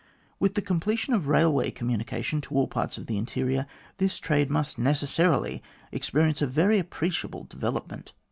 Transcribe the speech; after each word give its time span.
With 0.39 0.55
the 0.55 0.63
completion 0.63 1.13
of 1.13 1.27
railway 1.27 1.69
communication 1.69 2.41
to 2.41 2.55
all 2.55 2.67
parts 2.67 2.97
of 2.97 3.05
the 3.05 3.19
interior, 3.19 3.67
this 3.97 4.17
trade 4.17 4.49
must 4.49 4.79
necessarily 4.79 5.61
experi 5.93 6.27
ence 6.29 6.41
a 6.41 6.47
very 6.47 6.79
appreciable 6.79 7.43
development. 7.43 8.11